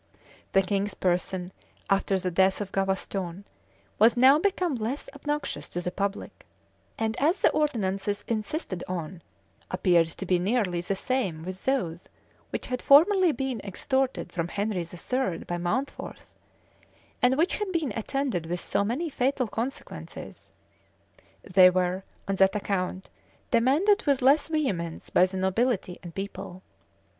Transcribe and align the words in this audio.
The 0.53 0.63
king's 0.63 0.95
person, 0.95 1.51
after 1.87 2.17
the 2.17 2.31
death 2.31 2.59
of 2.59 2.71
Gavaston, 2.71 3.43
was 3.99 4.17
now 4.17 4.39
become 4.39 4.73
less 4.73 5.07
obnoxious 5.13 5.67
to 5.67 5.79
the 5.81 5.91
public; 5.91 6.47
and 6.97 7.15
as 7.21 7.37
the 7.41 7.51
ordinances 7.51 8.23
insisted 8.27 8.83
on 8.87 9.21
appeared 9.69 10.07
to 10.07 10.25
be 10.25 10.39
nearly 10.39 10.81
the 10.81 10.95
same 10.95 11.43
with 11.45 11.65
those 11.65 12.09
which 12.49 12.65
had 12.65 12.81
formerly 12.81 13.31
been 13.31 13.61
extorted 13.63 14.33
from 14.33 14.47
Henry 14.47 14.81
III. 14.81 15.43
by 15.43 15.57
Mountfort, 15.59 16.25
and 17.21 17.37
which 17.37 17.57
had 17.57 17.71
been 17.71 17.93
attended 17.95 18.47
with 18.47 18.59
so 18.59 18.83
many 18.83 19.07
fatal 19.07 19.47
consequences, 19.47 20.51
they 21.43 21.69
were, 21.69 22.03
on 22.27 22.37
that 22.37 22.55
account, 22.55 23.11
demanded 23.51 24.07
with 24.07 24.23
less 24.23 24.47
vehemence 24.47 25.11
by 25.11 25.27
the 25.27 25.37
nobility 25.37 25.99
and 26.01 26.15
people. 26.15 26.63